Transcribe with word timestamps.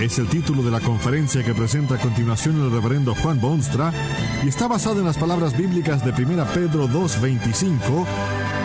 es 0.00 0.18
el 0.18 0.28
título 0.28 0.62
de 0.62 0.70
la 0.70 0.80
conferencia 0.80 1.42
que 1.44 1.54
presenta 1.54 1.96
a 1.96 1.98
continuación 1.98 2.60
el 2.60 2.70
reverendo 2.70 3.14
Juan 3.14 3.40
Bonstra 3.40 3.92
y 4.44 4.48
está 4.48 4.66
basado 4.66 5.00
en 5.00 5.06
las 5.06 5.18
palabras 5.18 5.56
bíblicas 5.56 6.04
de 6.04 6.10
1 6.10 6.44
Pedro 6.54 6.88
2.25, 6.88 8.06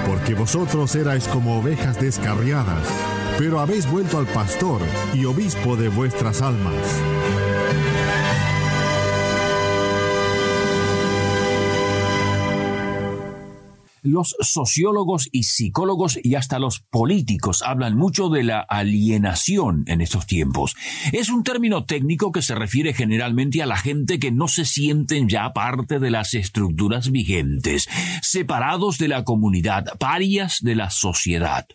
porque 0.08 0.34
vosotros 0.34 0.96
erais 0.96 1.28
como 1.28 1.60
ovejas 1.60 2.00
descarriadas, 2.00 2.88
pero 3.38 3.60
habéis 3.60 3.90
vuelto 3.90 4.18
al 4.18 4.28
pastor 4.28 4.82
y 5.14 5.26
obispo 5.26 5.76
de 5.76 5.90
vuestras 5.90 6.42
almas. 6.42 6.76
Los 14.10 14.38
sociólogos 14.40 15.28
y 15.34 15.44
psicólogos 15.44 16.18
y 16.24 16.36
hasta 16.36 16.60
los 16.60 16.80
políticos 16.80 17.62
hablan 17.62 17.98
mucho 17.98 18.30
de 18.30 18.44
la 18.44 18.62
alienación 18.62 19.84
en 19.86 20.00
estos 20.00 20.26
tiempos. 20.26 20.78
Es 21.12 21.28
un 21.30 21.44
término 21.44 21.84
técnico 21.84 22.32
que 22.32 22.42
se 22.42 22.56
refiere 22.56 22.94
generalmente 22.94 23.62
a 23.62 23.66
la 23.66 23.76
gente 23.76 24.18
que 24.18 24.32
no 24.32 24.48
se 24.48 24.64
sienten 24.64 25.28
ya 25.28 25.52
parte 25.52 26.00
de 26.00 26.10
las 26.10 26.36
estructuras 26.36 27.12
vigentes, 27.12 27.90
separados 28.22 28.98
de 28.98 29.10
la 29.10 29.26
comunidad, 29.26 29.98
parias 30.00 30.60
de 30.62 30.76
la 30.76 30.90
sociedad. 30.90 31.68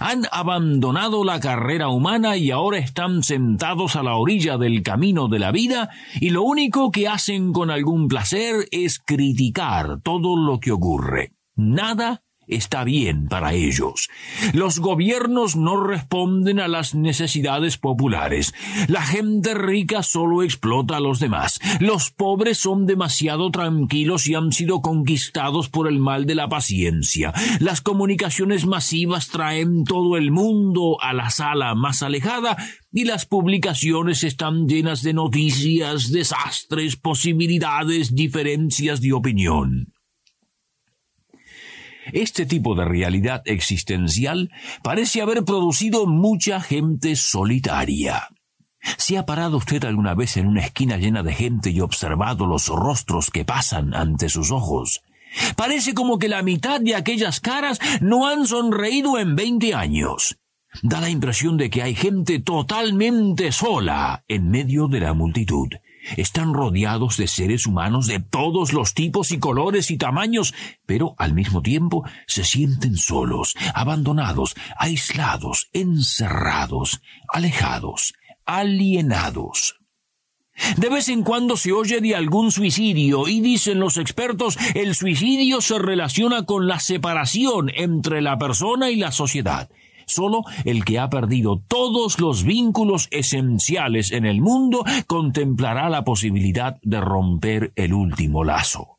Han 0.00 0.22
abandonado 0.32 1.24
la 1.24 1.40
carrera 1.40 1.88
humana 1.88 2.38
y 2.38 2.50
ahora 2.50 2.78
están 2.78 3.22
sentados 3.22 3.96
a 3.96 4.02
la 4.02 4.16
orilla 4.16 4.56
del 4.56 4.82
camino 4.82 5.28
de 5.28 5.38
la 5.38 5.52
vida 5.52 5.90
y 6.20 6.30
lo 6.30 6.42
único 6.42 6.90
que 6.90 7.06
hacen 7.06 7.52
con 7.52 7.70
algún 7.70 8.08
placer 8.08 8.66
es 8.70 8.98
criticar 8.98 10.00
todo 10.02 10.36
lo 10.36 10.58
que 10.58 10.72
ocurre. 10.72 11.34
Nada 11.60 12.22
está 12.50 12.84
bien 12.84 13.28
para 13.28 13.54
ellos. 13.54 14.08
Los 14.52 14.80
gobiernos 14.80 15.56
no 15.56 15.82
responden 15.82 16.60
a 16.60 16.68
las 16.68 16.94
necesidades 16.94 17.78
populares. 17.78 18.52
La 18.88 19.02
gente 19.02 19.54
rica 19.54 20.02
solo 20.02 20.42
explota 20.42 20.96
a 20.96 21.00
los 21.00 21.20
demás. 21.20 21.60
Los 21.78 22.10
pobres 22.10 22.58
son 22.58 22.86
demasiado 22.86 23.50
tranquilos 23.50 24.26
y 24.26 24.34
han 24.34 24.52
sido 24.52 24.82
conquistados 24.82 25.68
por 25.68 25.88
el 25.88 25.98
mal 25.98 26.26
de 26.26 26.34
la 26.34 26.48
paciencia. 26.48 27.32
Las 27.60 27.80
comunicaciones 27.80 28.66
masivas 28.66 29.28
traen 29.28 29.84
todo 29.84 30.16
el 30.16 30.32
mundo 30.32 31.00
a 31.00 31.12
la 31.12 31.30
sala 31.30 31.74
más 31.74 32.02
alejada 32.02 32.56
y 32.92 33.04
las 33.04 33.26
publicaciones 33.26 34.24
están 34.24 34.66
llenas 34.66 35.02
de 35.02 35.12
noticias, 35.12 36.10
desastres, 36.10 36.96
posibilidades, 36.96 38.14
diferencias 38.14 39.00
de 39.00 39.12
opinión. 39.12 39.92
Este 42.12 42.46
tipo 42.46 42.74
de 42.74 42.84
realidad 42.84 43.42
existencial 43.44 44.50
parece 44.82 45.22
haber 45.22 45.44
producido 45.44 46.06
mucha 46.06 46.60
gente 46.60 47.16
solitaria. 47.16 48.28
¿Se 48.96 49.18
ha 49.18 49.26
parado 49.26 49.58
usted 49.58 49.84
alguna 49.84 50.14
vez 50.14 50.36
en 50.36 50.46
una 50.46 50.62
esquina 50.62 50.96
llena 50.96 51.22
de 51.22 51.34
gente 51.34 51.70
y 51.70 51.80
observado 51.80 52.46
los 52.46 52.68
rostros 52.68 53.30
que 53.30 53.44
pasan 53.44 53.94
ante 53.94 54.28
sus 54.28 54.50
ojos? 54.50 55.02
Parece 55.56 55.94
como 55.94 56.18
que 56.18 56.28
la 56.28 56.42
mitad 56.42 56.80
de 56.80 56.94
aquellas 56.94 57.40
caras 57.40 57.78
no 58.00 58.26
han 58.26 58.46
sonreído 58.46 59.18
en 59.18 59.36
veinte 59.36 59.74
años. 59.74 60.38
Da 60.82 61.00
la 61.00 61.10
impresión 61.10 61.56
de 61.56 61.68
que 61.68 61.82
hay 61.82 61.94
gente 61.94 62.40
totalmente 62.40 63.52
sola 63.52 64.24
en 64.28 64.50
medio 64.50 64.88
de 64.88 65.00
la 65.00 65.14
multitud. 65.14 65.68
Están 66.16 66.54
rodeados 66.54 67.16
de 67.16 67.26
seres 67.26 67.66
humanos 67.66 68.06
de 68.06 68.20
todos 68.20 68.72
los 68.72 68.94
tipos 68.94 69.30
y 69.32 69.38
colores 69.38 69.90
y 69.90 69.98
tamaños, 69.98 70.54
pero 70.86 71.14
al 71.18 71.34
mismo 71.34 71.62
tiempo 71.62 72.04
se 72.26 72.44
sienten 72.44 72.96
solos, 72.96 73.54
abandonados, 73.74 74.54
aislados, 74.76 75.68
encerrados, 75.72 77.00
alejados, 77.28 78.14
alienados. 78.44 79.76
De 80.76 80.88
vez 80.88 81.08
en 81.08 81.22
cuando 81.22 81.56
se 81.56 81.72
oye 81.72 82.00
de 82.00 82.14
algún 82.14 82.52
suicidio 82.52 83.28
y 83.28 83.40
dicen 83.40 83.80
los 83.80 83.96
expertos 83.96 84.58
el 84.74 84.94
suicidio 84.94 85.60
se 85.60 85.78
relaciona 85.78 86.44
con 86.44 86.66
la 86.66 86.80
separación 86.80 87.70
entre 87.74 88.20
la 88.20 88.38
persona 88.38 88.90
y 88.90 88.96
la 88.96 89.10
sociedad. 89.10 89.70
Solo 90.10 90.42
el 90.64 90.84
que 90.84 90.98
ha 90.98 91.08
perdido 91.08 91.62
todos 91.68 92.18
los 92.18 92.42
vínculos 92.42 93.06
esenciales 93.12 94.10
en 94.10 94.26
el 94.26 94.40
mundo 94.40 94.84
contemplará 95.06 95.88
la 95.88 96.02
posibilidad 96.02 96.78
de 96.82 97.00
romper 97.00 97.72
el 97.76 97.94
último 97.94 98.42
lazo. 98.42 98.96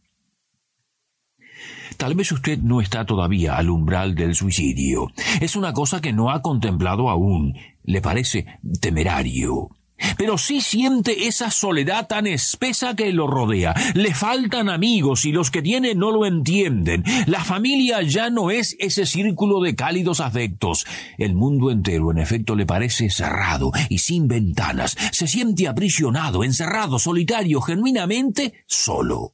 Tal 1.97 2.16
vez 2.16 2.31
usted 2.31 2.59
no 2.59 2.79
está 2.79 3.05
todavía 3.05 3.57
al 3.57 3.69
umbral 3.69 4.16
del 4.16 4.35
suicidio. 4.35 5.11
Es 5.41 5.57
una 5.57 5.73
cosa 5.73 5.99
que 5.99 6.13
no 6.13 6.31
ha 6.31 6.41
contemplado 6.41 7.09
aún. 7.09 7.57
Le 7.83 8.01
parece 8.01 8.45
temerario 8.79 9.69
pero 10.17 10.38
sí 10.38 10.62
siente 10.62 11.28
esa 11.28 11.51
soledad 11.51 12.07
tan 12.07 12.28
espesa 12.28 12.95
que 12.95 13.12
lo 13.12 13.28
rodea. 13.28 13.73
Le 13.94 14.13
faltan 14.13 14.69
amigos 14.69 15.25
y 15.25 15.31
los 15.31 15.51
que 15.51 15.62
tiene 15.62 15.95
no 15.95 16.12
lo 16.12 16.25
entienden. 16.25 17.03
La 17.28 17.44
familia 17.44 18.01
ya 18.01 18.29
no 18.29 18.51
es 18.51 18.75
ese 18.79 19.06
círculo 19.06 19.61
de 19.61 19.75
cálidos 19.75 20.19
afectos. 20.19 20.85
El 21.17 21.35
mundo 21.35 21.72
entero, 21.72 22.11
en 22.11 22.17
efecto, 22.17 22.56
le 22.56 22.66
parece 22.66 23.09
cerrado 23.09 23.72
y 23.90 24.00
sin 24.00 24.28
ventanas. 24.28 24.95
Se 25.11 25.28
siente 25.28 25.67
aprisionado, 25.67 26.44
encerrado, 26.44 27.00
solitario, 27.00 27.61
genuinamente 27.61 28.53
solo. 28.67 29.34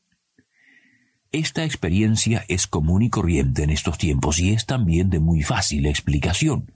Esta 1.31 1.65
experiencia 1.65 2.45
es 2.47 2.67
común 2.67 3.01
y 3.01 3.09
corriente 3.09 3.63
en 3.63 3.69
estos 3.69 3.97
tiempos 3.97 4.39
y 4.39 4.53
es 4.53 4.65
también 4.65 5.09
de 5.09 5.19
muy 5.19 5.43
fácil 5.43 5.85
explicación. 5.85 6.71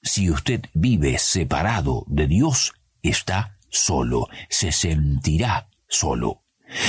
Si 0.00 0.30
usted 0.30 0.62
vive 0.74 1.18
separado 1.18 2.04
de 2.06 2.26
Dios, 2.26 2.74
está 3.04 3.58
solo, 3.68 4.28
se 4.48 4.72
sentirá 4.72 5.68
solo. 5.88 6.40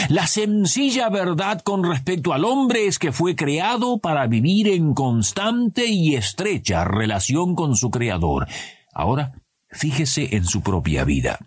La 0.09 0.25
sencilla 0.25 1.09
verdad 1.09 1.61
con 1.61 1.83
respecto 1.83 2.33
al 2.33 2.45
hombre 2.45 2.87
es 2.87 2.97
que 2.97 3.11
fue 3.11 3.35
creado 3.35 3.99
para 3.99 4.25
vivir 4.27 4.67
en 4.67 4.93
constante 4.93 5.85
y 5.85 6.15
estrecha 6.15 6.85
relación 6.85 7.55
con 7.55 7.75
su 7.75 7.91
Creador. 7.91 8.47
Ahora, 8.93 9.33
fíjese 9.69 10.35
en 10.35 10.45
su 10.45 10.61
propia 10.61 11.03
vida. 11.03 11.39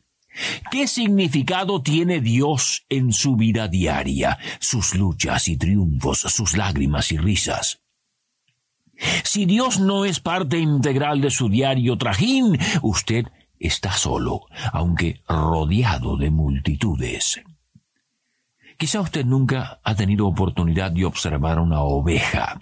¿Qué 0.71 0.87
significado 0.87 1.83
tiene 1.83 2.21
Dios 2.21 2.85
en 2.89 3.13
su 3.13 3.35
vida 3.35 3.67
diaria, 3.67 4.39
sus 4.61 4.95
luchas 4.95 5.49
y 5.49 5.57
triunfos, 5.57 6.21
sus 6.21 6.57
lágrimas 6.57 7.11
y 7.11 7.19
risas? 7.19 7.81
Si 9.25 9.47
Dios 9.47 9.81
no 9.81 10.05
es 10.05 10.21
parte 10.21 10.59
integral 10.59 11.21
de 11.21 11.31
su 11.31 11.49
diario 11.49 11.97
trajín, 11.99 12.59
usted 12.83 13.27
está 13.61 13.93
solo, 13.93 14.47
aunque 14.73 15.23
rodeado 15.29 16.17
de 16.17 16.31
multitudes. 16.31 17.41
Quizá 18.77 19.01
usted 19.01 19.25
nunca 19.25 19.81
ha 19.83 19.95
tenido 19.95 20.27
oportunidad 20.27 20.93
de 20.93 21.05
observar 21.05 21.59
una 21.59 21.83
oveja. 21.83 22.61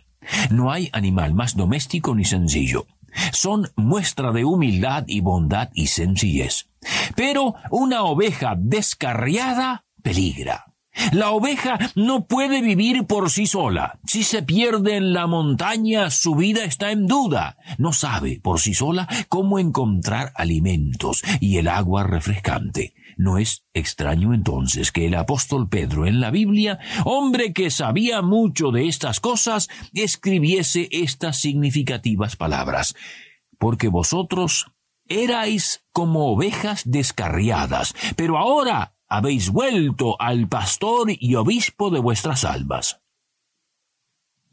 No 0.51 0.73
hay 0.73 0.89
animal 0.93 1.35
más 1.35 1.57
doméstico 1.57 2.15
ni 2.15 2.25
sencillo. 2.25 2.87
Son 3.33 3.69
muestra 3.77 4.33
de 4.33 4.45
humildad 4.45 5.05
y 5.07 5.21
bondad 5.21 5.71
y 5.75 5.89
sencillez. 5.89 6.69
Pero 7.15 7.55
una 7.71 8.05
oveja 8.05 8.55
descarriada 8.57 9.85
peligra. 10.03 10.65
La 11.13 11.31
oveja 11.31 11.79
no 11.95 12.27
puede 12.27 12.63
vivir 12.63 13.07
por 13.07 13.31
sí 13.31 13.47
sola. 13.47 13.99
Si 14.07 14.23
se 14.23 14.43
pierde 14.43 14.97
en 14.97 15.13
la 15.13 15.27
montaña, 15.27 16.11
su 16.11 16.35
vida 16.35 16.65
está 16.65 16.91
en 16.91 17.07
duda. 17.07 17.57
No 17.79 17.93
sabe 17.93 18.41
por 18.43 18.61
sí 18.61 18.75
sola 18.75 19.09
cómo 19.29 19.59
encontrar 19.59 20.33
alimentos 20.35 21.23
y 21.41 21.59
el 21.59 21.69
agua 21.69 22.05
refrescante. 22.05 22.95
No 23.17 23.39
es 23.39 23.65
extraño 23.73 24.35
entonces 24.35 24.93
que 24.93 25.07
el 25.07 25.15
apóstol 25.15 25.69
Pedro 25.69 26.07
en 26.07 26.21
la 26.21 26.31
Biblia, 26.31 26.79
hombre 27.05 27.53
que 27.53 27.71
sabía 27.71 28.21
mucho 28.21 28.73
de 28.73 28.89
estas 28.89 29.21
cosas, 29.21 29.69
escribiese 29.95 30.89
estas 30.91 31.39
significativas 31.39 32.37
palabras. 32.37 32.95
Porque 33.59 33.89
vosotros 33.89 34.67
erais 35.09 35.85
como 35.93 36.33
ovejas 36.33 36.83
descarriadas, 36.85 37.95
pero 38.17 38.37
ahora 38.39 38.96
habéis 39.09 39.51
vuelto 39.51 40.21
al 40.21 40.49
pastor 40.49 41.09
y 41.11 41.35
obispo 41.35 41.91
de 41.91 42.01
vuestras 42.01 42.45
almas. 42.45 42.99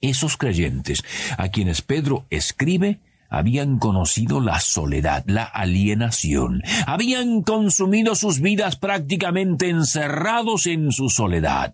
Esos 0.02 0.38
creyentes 0.38 1.04
a 1.38 1.50
quienes 1.50 1.82
Pedro 1.82 2.26
escribe 2.30 3.00
habían 3.30 3.80
conocido 3.80 4.42
la 4.42 4.60
soledad, 4.60 5.24
la 5.26 5.44
alienación, 5.44 6.62
habían 6.86 7.42
consumido 7.42 8.14
sus 8.14 8.42
vidas 8.42 8.76
prácticamente 8.76 9.70
encerrados 9.70 10.68
en 10.68 10.92
su 10.92 11.10
soledad. 11.10 11.74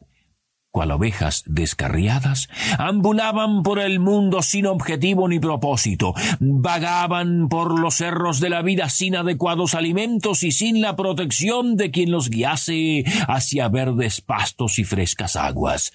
Cual 0.71 0.92
ovejas 0.92 1.44
descarriadas, 1.48 2.48
ambulaban 2.77 3.63
por 3.63 3.80
el 3.80 4.00
mundo 4.00 4.44
sin 4.44 4.68
objetivo 4.68 5.27
ni 5.27 5.39
propósito, 5.39 6.13
vagaban 6.39 7.50
por 7.50 7.80
los 7.80 7.95
cerros 7.95 8.39
de 8.39 8.50
la 8.50 8.62
vida 8.62 8.88
sin 8.89 9.16
adecuados 9.16 9.74
alimentos 9.74 10.44
y 10.44 10.51
sin 10.51 10.81
la 10.81 10.95
protección 10.95 11.75
de 11.75 11.89
quien 11.89 12.12
los 12.12 12.30
guiase 12.30 13.04
hacia 13.27 13.68
verdes 13.68 14.21
pastos 14.21 14.77
y 14.77 14.83
frescas 14.83 15.36
aguas. 15.36 15.92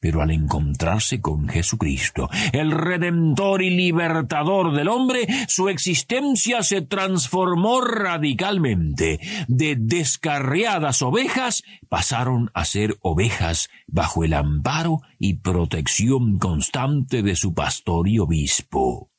Pero 0.00 0.22
al 0.22 0.30
encontrarse 0.30 1.20
con 1.20 1.48
Jesucristo, 1.48 2.28
el 2.52 2.70
Redentor 2.70 3.62
y 3.62 3.70
Libertador 3.70 4.72
del 4.72 4.88
hombre, 4.88 5.26
su 5.48 5.68
existencia 5.68 6.62
se 6.62 6.82
transformó 6.82 7.80
radicalmente. 7.80 9.18
De 9.48 9.74
descarriadas 9.76 11.02
ovejas 11.02 11.64
pasaron 11.88 12.50
a 12.54 12.64
ser 12.64 12.96
ovejas 13.00 13.70
bajo 13.88 14.22
el 14.22 14.34
amparo 14.34 15.00
y 15.18 15.34
protección 15.34 16.38
constante 16.38 17.22
de 17.22 17.34
su 17.34 17.54
pastor 17.54 18.08
y 18.08 18.20
obispo. 18.20 19.10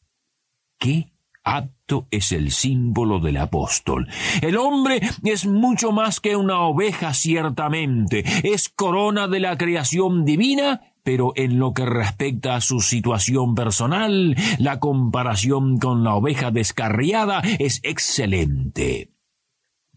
¿Qué 0.77 1.11
Apto 1.43 2.07
es 2.11 2.31
el 2.31 2.51
símbolo 2.51 3.19
del 3.19 3.37
apóstol. 3.37 4.07
El 4.41 4.57
hombre 4.57 5.01
es 5.23 5.45
mucho 5.45 5.91
más 5.91 6.19
que 6.19 6.35
una 6.35 6.61
oveja 6.61 7.13
ciertamente, 7.13 8.23
es 8.43 8.69
corona 8.69 9.27
de 9.27 9.39
la 9.39 9.57
creación 9.57 10.25
divina, 10.25 10.81
pero 11.03 11.33
en 11.35 11.57
lo 11.57 11.73
que 11.73 11.85
respecta 11.85 12.55
a 12.55 12.61
su 12.61 12.81
situación 12.81 13.55
personal, 13.55 14.35
la 14.59 14.79
comparación 14.79 15.79
con 15.79 16.03
la 16.03 16.13
oveja 16.15 16.51
descarriada 16.51 17.41
es 17.57 17.79
excelente. 17.83 19.09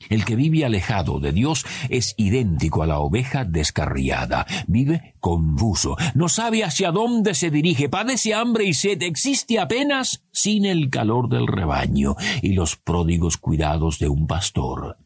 El 0.09 0.25
que 0.25 0.37
vive 0.37 0.65
alejado 0.65 1.21
de 1.21 1.33
Dios 1.33 1.65
es 1.89 2.15
idéntico 2.17 2.83
a 2.83 2.87
la 2.87 2.99
oveja 2.99 3.45
descarriada. 3.45 4.47
Vive 4.67 5.15
confuso, 5.21 5.97
no 6.15 6.29
sabe 6.29 6.65
hacia 6.65 6.91
dónde 6.91 7.35
se 7.35 7.51
dirige, 7.51 7.89
padece 7.89 8.35
hambre 8.35 8.65
y 8.65 8.75
sed, 8.75 9.03
existe 9.03 9.59
apenas 9.59 10.23
sin 10.33 10.65
el 10.65 10.91
calor 10.91 11.29
del 11.29 11.47
rebaño 11.47 12.17
y 12.41 12.53
los 12.55 12.77
pródigos 12.77 13.37
cuidados 13.37 13.99
de 13.99 14.09
un 14.09 14.27
pastor. 14.27 14.99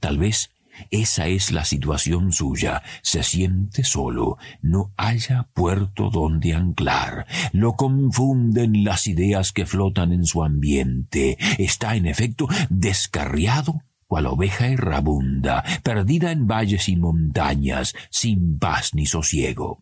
Tal 0.00 0.18
vez 0.18 0.50
esa 0.90 1.26
es 1.26 1.52
la 1.52 1.64
situación 1.64 2.32
suya. 2.32 2.82
Se 3.02 3.22
siente 3.22 3.84
solo, 3.84 4.38
no 4.62 4.92
haya 4.96 5.48
puerto 5.54 6.10
donde 6.10 6.54
anclar. 6.54 7.26
Lo 7.52 7.74
confunden 7.74 8.84
las 8.84 9.06
ideas 9.06 9.52
que 9.52 9.66
flotan 9.66 10.12
en 10.12 10.24
su 10.24 10.44
ambiente. 10.44 11.38
Está, 11.58 11.96
en 11.96 12.06
efecto, 12.06 12.46
descarriado 12.68 13.82
cual 14.06 14.26
oveja 14.26 14.68
errabunda, 14.68 15.64
perdida 15.82 16.30
en 16.30 16.46
valles 16.46 16.88
y 16.88 16.96
montañas, 16.96 17.94
sin 18.10 18.58
paz 18.58 18.94
ni 18.94 19.06
sosiego. 19.06 19.80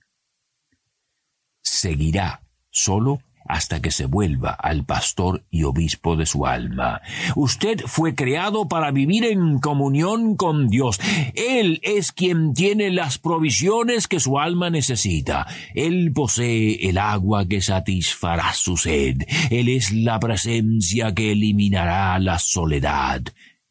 Seguirá 1.63 2.43
solo 2.71 3.21
hasta 3.47 3.81
que 3.83 3.91
se 3.91 4.07
vuelva 4.07 4.51
al 4.51 4.85
pastor 4.85 5.45
y 5.51 5.65
obispo 5.65 6.17
de 6.17 6.27
su 6.27 6.47
alma. 6.47 7.03
Usted 7.37 7.81
fue 7.87 8.15
creado 8.15 8.69
para 8.69 8.91
vivir 8.91 9.25
en 9.25 9.59
comunión 9.59 10.37
con 10.37 10.69
Dios. 10.69 10.99
Él 11.35 11.81
es 11.83 12.13
quien 12.13 12.55
tiene 12.55 12.91
las 12.91 13.19
provisiones 13.19 14.09
que 14.09 14.21
su 14.21 14.39
alma 14.39 14.71
necesita. 14.71 15.47
Él 15.75 16.13
posee 16.15 16.89
el 16.89 16.99
agua 16.99 17.47
que 17.47 17.61
satisfará 17.61 18.53
su 18.55 18.77
sed. 18.77 19.19
Él 19.51 19.69
es 19.69 19.93
la 19.93 20.19
presencia 20.19 21.15
que 21.15 21.33
eliminará 21.33 22.19
la 22.19 22.39
soledad. 22.39 23.23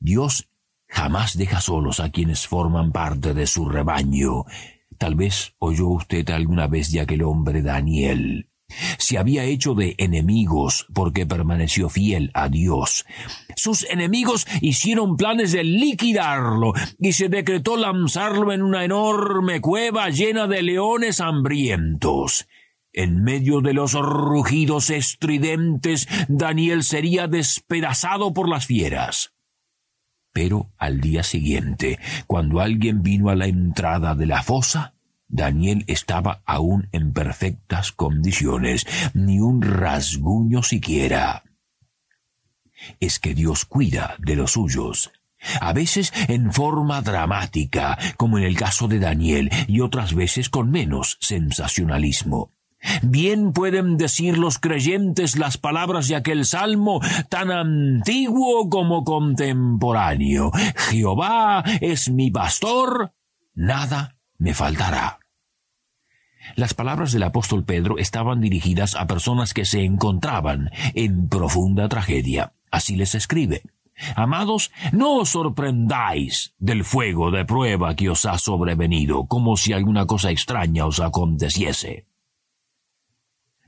Dios 0.03 0.50
jamás 0.89 1.38
deja 1.38 1.61
solos 1.61 2.01
a 2.01 2.11
quienes 2.11 2.45
forman 2.45 2.91
parte 2.91 3.33
de 3.33 3.47
su 3.47 3.69
rebaño. 3.69 4.44
Tal 4.97 5.15
vez 5.15 5.53
oyó 5.59 5.88
usted 5.88 6.29
alguna 6.29 6.67
vez 6.67 6.91
de 6.91 7.00
aquel 7.00 7.23
hombre 7.23 7.61
Daniel. 7.61 8.50
Se 8.97 9.17
había 9.17 9.45
hecho 9.45 9.75
de 9.75 9.95
enemigos 9.97 10.88
porque 10.94 11.25
permaneció 11.25 11.88
fiel 11.88 12.31
a 12.33 12.50
Dios. 12.50 13.05
Sus 13.55 13.89
enemigos 13.89 14.45
hicieron 14.59 15.15
planes 15.15 15.53
de 15.53 15.63
liquidarlo 15.63 16.73
y 17.00 17.13
se 17.13 17.29
decretó 17.29 17.77
lanzarlo 17.77 18.51
en 18.51 18.61
una 18.61 18.83
enorme 18.83 19.61
cueva 19.61 20.09
llena 20.09 20.47
de 20.47 20.63
leones 20.63 21.21
hambrientos. 21.21 22.45
En 22.91 23.23
medio 23.23 23.61
de 23.61 23.73
los 23.73 23.94
rugidos 23.94 24.89
estridentes, 24.89 26.09
Daniel 26.27 26.83
sería 26.83 27.27
despedazado 27.27 28.33
por 28.33 28.50
las 28.50 28.65
fieras. 28.65 29.33
Pero 30.33 30.71
al 30.77 31.00
día 31.00 31.24
siguiente, 31.24 32.00
cuando 32.25 32.59
alguien 32.59 33.03
vino 33.03 33.30
a 33.30 33.35
la 33.35 33.45
entrada 33.45 34.15
de 34.15 34.25
la 34.25 34.41
fosa, 34.41 34.95
Daniel 35.27 35.83
estaba 35.88 36.41
aún 36.45 36.89
en 36.91 37.13
perfectas 37.13 37.91
condiciones, 37.91 38.85
ni 39.13 39.39
un 39.39 39.62
rasguño 39.62 40.63
siquiera. 40.63 41.44
Es 43.00 43.19
que 43.19 43.33
Dios 43.33 43.65
cuida 43.65 44.15
de 44.19 44.35
los 44.35 44.53
suyos. 44.53 45.12
A 45.62 45.74
veces 45.74 46.13
en 46.27 46.51
forma 46.51 47.01
dramática, 47.01 47.97
como 48.18 48.38
en 48.38 48.45
el 48.45 48.56
caso 48.56 48.88
de 48.88 49.00
Daniel, 49.00 49.51
y 49.68 49.81
otras 49.81 50.13
veces 50.13 50.50
con 50.50 50.71
menos 50.71 51.18
sensacionalismo. 51.21 52.50
Bien 53.01 53.53
pueden 53.53 53.97
decir 53.97 54.38
los 54.38 54.59
creyentes 54.59 55.38
las 55.38 55.57
palabras 55.57 56.07
de 56.07 56.15
aquel 56.15 56.45
salmo 56.45 57.00
tan 57.30 57.51
antiguo 57.51 58.69
como 58.69 59.03
contemporáneo. 59.03 60.51
Jehová 60.89 61.63
es 61.81 62.09
mi 62.09 62.30
pastor, 62.31 63.13
nada 63.53 64.15
me 64.38 64.53
faltará. 64.53 65.19
Las 66.56 66.74
palabras 66.74 67.13
del 67.13 67.24
apóstol 67.24 67.63
Pedro 67.63 67.97
estaban 67.97 68.41
dirigidas 68.41 68.95
a 68.95 69.07
personas 69.07 69.53
que 69.53 69.63
se 69.63 69.83
encontraban 69.83 70.69
en 70.94 71.29
profunda 71.29 71.88
tragedia. 71.88 72.53
Así 72.69 72.97
les 72.97 73.15
escribe. 73.15 73.62
Amados, 74.15 74.71
no 74.91 75.18
os 75.18 75.29
sorprendáis 75.29 76.53
del 76.57 76.83
fuego 76.83 77.31
de 77.31 77.45
prueba 77.45 77.95
que 77.95 78.09
os 78.09 78.25
ha 78.25 78.38
sobrevenido, 78.38 79.25
como 79.27 79.56
si 79.56 79.71
alguna 79.71 80.06
cosa 80.06 80.31
extraña 80.31 80.86
os 80.86 81.00
aconteciese 81.00 82.07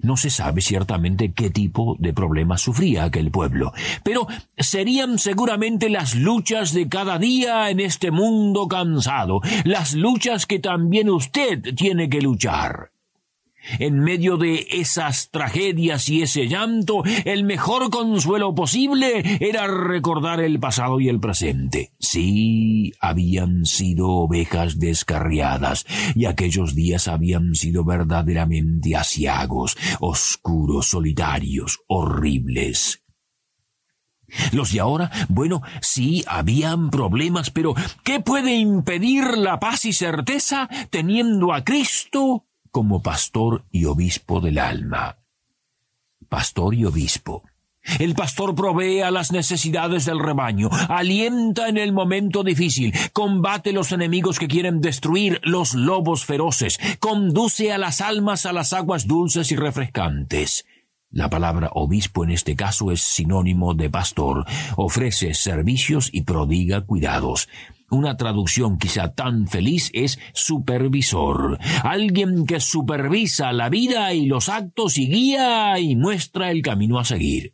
no 0.05 0.17
se 0.17 0.29
sabe 0.29 0.61
ciertamente 0.61 1.33
qué 1.33 1.49
tipo 1.49 1.95
de 1.99 2.13
problemas 2.13 2.61
sufría 2.61 3.05
aquel 3.05 3.31
pueblo, 3.31 3.73
pero 4.03 4.27
serían 4.57 5.19
seguramente 5.19 5.89
las 5.89 6.15
luchas 6.15 6.73
de 6.73 6.87
cada 6.87 7.17
día 7.17 7.69
en 7.69 7.79
este 7.79 8.11
mundo 8.11 8.67
cansado, 8.67 9.41
las 9.63 9.93
luchas 9.93 10.45
que 10.45 10.59
también 10.59 11.09
usted 11.09 11.75
tiene 11.75 12.09
que 12.09 12.21
luchar. 12.21 12.94
En 13.79 13.99
medio 13.99 14.37
de 14.37 14.67
esas 14.71 15.29
tragedias 15.29 16.09
y 16.09 16.21
ese 16.21 16.47
llanto, 16.47 17.03
el 17.25 17.43
mejor 17.43 17.89
consuelo 17.89 18.53
posible 18.53 19.37
era 19.39 19.67
recordar 19.67 20.39
el 20.39 20.59
pasado 20.59 20.99
y 20.99 21.09
el 21.09 21.19
presente. 21.19 21.91
Sí, 21.99 22.93
habían 22.99 23.65
sido 23.65 24.09
ovejas 24.09 24.79
descarriadas, 24.79 25.85
y 26.15 26.25
aquellos 26.25 26.75
días 26.75 27.07
habían 27.07 27.55
sido 27.55 27.83
verdaderamente 27.83 28.95
asiagos, 28.95 29.77
oscuros, 29.99 30.87
solitarios, 30.89 31.79
horribles. 31.87 33.01
Los 34.51 34.73
de 34.73 34.79
ahora, 34.79 35.11
bueno, 35.29 35.61
sí, 35.81 36.23
habían 36.27 36.89
problemas, 36.89 37.51
pero 37.51 37.75
¿qué 38.03 38.19
puede 38.19 38.55
impedir 38.55 39.37
la 39.37 39.59
paz 39.59 39.85
y 39.85 39.93
certeza 39.93 40.67
teniendo 40.89 41.53
a 41.53 41.63
Cristo 41.63 42.45
como 42.75 43.01
pastor 43.01 43.63
y 43.71 43.85
obispo 43.85 44.41
del 44.41 44.59
alma. 44.59 45.15
Pastor 46.27 46.75
y 46.75 46.83
obispo. 46.83 47.43
El 47.99 48.15
pastor 48.15 48.53
provee 48.53 48.99
a 48.99 49.11
las 49.11 49.31
necesidades 49.31 50.03
del 50.03 50.19
rebaño, 50.19 50.69
alienta 50.89 51.69
en 51.69 51.77
el 51.77 51.93
momento 51.93 52.43
difícil, 52.43 52.93
combate 53.13 53.71
los 53.71 53.93
enemigos 53.93 54.39
que 54.39 54.49
quieren 54.49 54.81
destruir 54.81 55.39
los 55.45 55.73
lobos 55.73 56.25
feroces, 56.25 56.77
conduce 56.99 57.71
a 57.71 57.77
las 57.77 58.01
almas 58.01 58.45
a 58.45 58.51
las 58.51 58.73
aguas 58.73 59.07
dulces 59.07 59.53
y 59.53 59.55
refrescantes. 59.55 60.65
La 61.11 61.29
palabra 61.29 61.69
obispo 61.75 62.25
en 62.25 62.31
este 62.31 62.57
caso 62.57 62.91
es 62.91 62.99
sinónimo 62.99 63.73
de 63.73 63.89
pastor, 63.89 64.45
ofrece 64.75 65.33
servicios 65.33 66.09
y 66.11 66.23
prodiga 66.23 66.81
cuidados. 66.81 67.47
Una 67.89 68.17
traducción 68.17 68.77
quizá 68.77 69.13
tan 69.13 69.47
feliz 69.47 69.91
es 69.93 70.19
supervisor, 70.33 71.59
alguien 71.83 72.45
que 72.45 72.59
supervisa 72.59 73.53
la 73.53 73.69
vida 73.69 74.13
y 74.13 74.25
los 74.25 74.49
actos 74.49 74.97
y 74.97 75.07
guía 75.07 75.79
y 75.79 75.95
muestra 75.95 76.51
el 76.51 76.61
camino 76.61 76.99
a 76.99 77.05
seguir. 77.05 77.53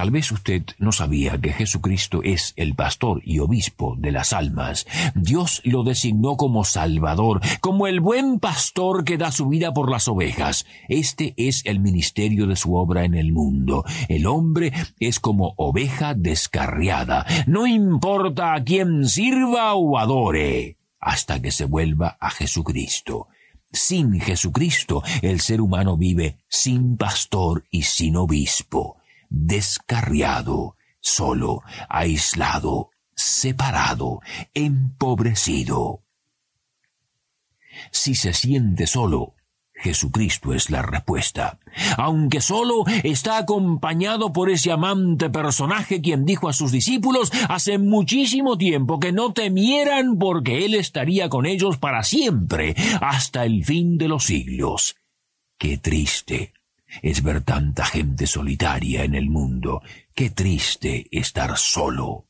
Tal 0.00 0.10
vez 0.10 0.32
usted 0.32 0.62
no 0.78 0.92
sabía 0.92 1.38
que 1.38 1.52
Jesucristo 1.52 2.22
es 2.22 2.54
el 2.56 2.74
pastor 2.74 3.20
y 3.22 3.38
obispo 3.38 3.96
de 3.98 4.12
las 4.12 4.32
almas. 4.32 4.86
Dios 5.14 5.60
lo 5.62 5.82
designó 5.82 6.38
como 6.38 6.64
Salvador, 6.64 7.42
como 7.60 7.86
el 7.86 8.00
buen 8.00 8.40
pastor 8.40 9.04
que 9.04 9.18
da 9.18 9.30
su 9.30 9.48
vida 9.48 9.74
por 9.74 9.90
las 9.90 10.08
ovejas. 10.08 10.64
Este 10.88 11.34
es 11.36 11.60
el 11.66 11.80
ministerio 11.80 12.46
de 12.46 12.56
su 12.56 12.76
obra 12.76 13.04
en 13.04 13.14
el 13.14 13.32
mundo. 13.32 13.84
El 14.08 14.24
hombre 14.24 14.72
es 15.00 15.20
como 15.20 15.52
oveja 15.58 16.14
descarriada. 16.14 17.26
No 17.46 17.66
importa 17.66 18.54
a 18.54 18.64
quién 18.64 19.06
sirva 19.06 19.74
o 19.74 19.98
adore, 19.98 20.78
hasta 20.98 21.42
que 21.42 21.52
se 21.52 21.66
vuelva 21.66 22.16
a 22.18 22.30
Jesucristo. 22.30 23.28
Sin 23.70 24.18
Jesucristo, 24.18 25.02
el 25.20 25.42
ser 25.42 25.60
humano 25.60 25.98
vive 25.98 26.38
sin 26.48 26.96
pastor 26.96 27.64
y 27.70 27.82
sin 27.82 28.16
obispo 28.16 28.96
descarriado, 29.30 30.76
solo, 31.00 31.62
aislado, 31.88 32.90
separado, 33.14 34.20
empobrecido. 34.52 36.00
Si 37.92 38.14
se 38.14 38.34
siente 38.34 38.86
solo, 38.86 39.34
Jesucristo 39.72 40.52
es 40.52 40.68
la 40.68 40.82
respuesta. 40.82 41.58
Aunque 41.96 42.42
solo 42.42 42.84
está 43.02 43.38
acompañado 43.38 44.32
por 44.32 44.50
ese 44.50 44.72
amante 44.72 45.30
personaje 45.30 46.02
quien 46.02 46.26
dijo 46.26 46.48
a 46.48 46.52
sus 46.52 46.70
discípulos 46.70 47.32
hace 47.48 47.78
muchísimo 47.78 48.58
tiempo 48.58 49.00
que 49.00 49.12
no 49.12 49.32
temieran 49.32 50.18
porque 50.18 50.66
Él 50.66 50.74
estaría 50.74 51.30
con 51.30 51.46
ellos 51.46 51.78
para 51.78 52.02
siempre, 52.02 52.74
hasta 53.00 53.46
el 53.46 53.64
fin 53.64 53.96
de 53.96 54.08
los 54.08 54.24
siglos. 54.24 54.96
Qué 55.56 55.78
triste 55.78 56.52
es 57.02 57.22
ver 57.22 57.42
tanta 57.42 57.84
gente 57.84 58.26
solitaria 58.26 59.04
en 59.04 59.14
el 59.14 59.28
mundo. 59.28 59.82
Qué 60.14 60.30
triste 60.30 61.06
estar 61.10 61.56
solo. 61.56 62.26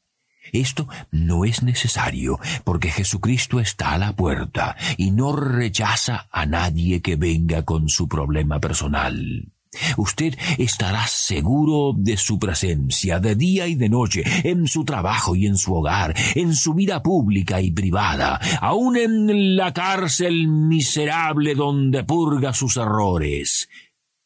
Esto 0.53 0.89
no 1.11 1.45
es 1.45 1.63
necesario, 1.63 2.39
porque 2.65 2.91
Jesucristo 2.91 3.61
está 3.61 3.93
a 3.93 3.99
la 3.99 4.17
puerta 4.17 4.77
y 4.97 5.11
no 5.11 5.35
rechaza 5.35 6.29
a 6.33 6.47
nadie 6.47 7.01
que 7.03 7.17
venga 7.17 7.65
con 7.65 7.89
su 7.89 8.09
problema 8.09 8.59
personal. 8.59 9.53
Usted 9.97 10.37
estará 10.59 11.07
seguro 11.07 11.93
de 11.97 12.17
su 12.17 12.41
presencia 12.41 13.21
de 13.21 13.37
día 13.37 13.69
y 13.69 13.77
de 13.77 13.89
noche, 13.89 14.25
en 14.43 14.67
su 14.67 14.85
trabajo 14.85 15.37
y 15.37 15.47
en 15.47 15.57
su 15.57 15.75
hogar, 15.75 16.13
en 16.35 16.57
su 16.57 16.75
vida 16.75 17.05
pública 17.05 17.61
y 17.61 17.71
privada, 17.71 18.41
aun 18.61 18.97
en 18.97 19.57
la 19.57 19.73
cárcel 19.73 20.49
miserable 20.49 21.55
donde 21.55 22.03
purga 22.03 22.53
sus 22.53 22.77
errores 22.77 23.69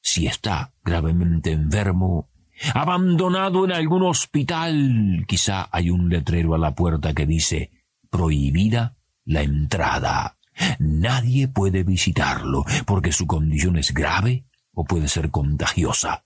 si 0.04 0.26
está 0.26 0.70
gravemente 0.84 1.50
enfermo, 1.50 2.28
abandonado 2.74 3.64
en 3.64 3.72
algún 3.72 4.02
hospital, 4.02 5.24
quizá 5.26 5.66
hay 5.72 5.88
un 5.88 6.10
letrero 6.10 6.54
a 6.54 6.58
la 6.58 6.74
puerta 6.74 7.14
que 7.14 7.24
dice 7.24 7.70
prohibida 8.10 8.96
la 9.24 9.40
entrada. 9.40 10.36
Nadie 10.78 11.48
puede 11.48 11.84
visitarlo 11.84 12.66
porque 12.84 13.12
su 13.12 13.26
condición 13.26 13.78
es 13.78 13.94
grave 13.94 14.44
o 14.74 14.84
puede 14.84 15.08
ser 15.08 15.30
contagiosa. 15.30 16.22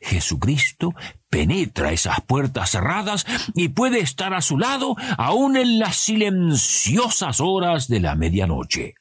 Jesucristo 0.00 0.94
penetra 1.28 1.90
esas 1.90 2.20
puertas 2.20 2.70
cerradas 2.70 3.26
y 3.54 3.70
puede 3.70 3.98
estar 3.98 4.34
a 4.34 4.40
su 4.40 4.56
lado 4.56 4.94
aun 5.18 5.56
en 5.56 5.80
las 5.80 5.96
silenciosas 5.96 7.40
horas 7.40 7.88
de 7.88 7.98
la 7.98 8.14
medianoche. 8.14 8.94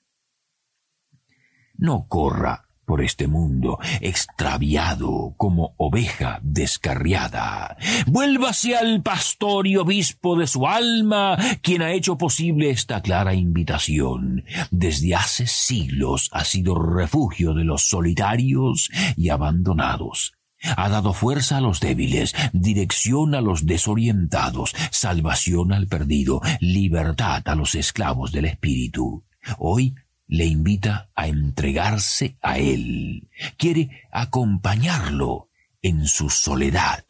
No 1.75 2.07
corra 2.07 2.68
por 2.89 3.03
este 3.03 3.27
mundo, 3.27 3.77
extraviado 4.01 5.35
como 5.37 5.75
oveja 5.77 6.39
descarriada. 6.41 7.77
Vuélvase 8.07 8.75
al 8.75 9.03
pastor 9.03 9.67
y 9.67 9.77
obispo 9.77 10.35
de 10.35 10.47
su 10.47 10.65
alma, 10.65 11.37
quien 11.61 11.83
ha 11.83 11.91
hecho 11.91 12.17
posible 12.17 12.71
esta 12.71 13.03
clara 13.03 13.35
invitación. 13.35 14.43
Desde 14.71 15.13
hace 15.13 15.45
siglos 15.45 16.29
ha 16.31 16.43
sido 16.43 16.73
refugio 16.73 17.53
de 17.53 17.63
los 17.63 17.87
solitarios 17.87 18.89
y 19.15 19.29
abandonados. 19.29 20.33
Ha 20.75 20.89
dado 20.89 21.13
fuerza 21.13 21.57
a 21.57 21.61
los 21.61 21.81
débiles, 21.81 22.33
dirección 22.53 23.35
a 23.35 23.41
los 23.41 23.67
desorientados, 23.67 24.73
salvación 24.89 25.73
al 25.73 25.85
perdido, 25.85 26.41
libertad 26.59 27.43
a 27.45 27.53
los 27.53 27.75
esclavos 27.75 28.31
del 28.31 28.45
espíritu. 28.45 29.23
Hoy 29.59 29.93
le 30.29 30.45
invita 30.45 31.09
a 31.15 31.27
entregarse 31.27 32.37
a 32.41 32.59
Él. 32.59 33.27
Quiere 33.57 33.89
acompañarlo 34.11 35.49
en 35.81 36.05
su 36.05 36.29
soledad. 36.29 37.03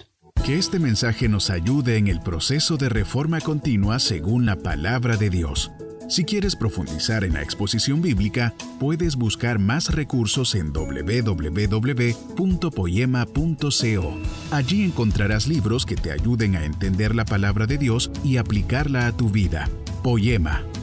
Que 0.44 0.58
este 0.58 0.80
mensaje 0.80 1.28
nos 1.28 1.50
ayude 1.50 1.98
en 1.98 2.08
el 2.08 2.22
proceso 2.22 2.78
de 2.78 2.90
reforma 2.90 3.42
continua 3.42 4.00
según 4.00 4.46
la 4.46 4.56
palabra 4.56 5.18
de 5.18 5.30
Dios. 5.30 5.70
Si 6.08 6.24
quieres 6.24 6.56
profundizar 6.56 7.24
en 7.24 7.34
la 7.34 7.44
exposición 7.44 8.02
bíblica, 8.02 8.56
puedes 8.80 9.16
buscar 9.16 9.60
más 9.60 9.94
recursos 9.94 10.56
en 10.56 10.74
www.poema.co. 10.74 11.70
Allí 14.50 14.84
encontrarás 14.84 15.48
libros 15.48 15.86
que 15.86 15.96
te 15.96 16.12
ayuden 16.12 16.56
a 16.56 16.66
entender 16.66 17.14
la 17.14 17.26
palabra 17.26 17.68
de 17.68 17.78
Dios 17.78 18.10
y 18.24 18.38
aplicarla 18.38 19.06
a 19.06 19.12
tu 19.12 19.30
vida. 19.30 19.70
Poema, 20.02 20.64